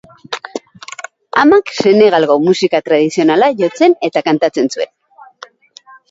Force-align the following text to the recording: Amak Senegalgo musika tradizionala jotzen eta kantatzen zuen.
Amak 1.41 1.73
Senegalgo 1.83 2.37
musika 2.45 2.79
tradizionala 2.87 3.49
jotzen 3.59 3.93
eta 4.09 4.23
kantatzen 4.29 4.71
zuen. 4.79 4.91